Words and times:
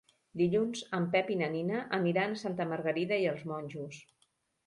Dilluns 0.39 0.79
en 0.99 1.03
Pep 1.15 1.27
i 1.33 1.35
na 1.41 1.49
Nina 1.55 1.83
aniran 1.99 2.33
a 2.35 2.39
Santa 2.43 2.67
Margarida 2.71 3.19
i 3.25 3.27
els 3.35 3.43
Monjos. 3.53 4.01